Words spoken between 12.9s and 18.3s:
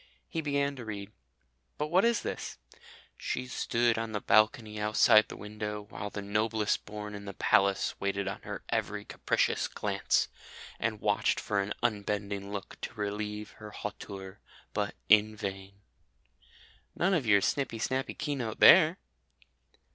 relieve her hauteur, but in vain." None of your snippy snappy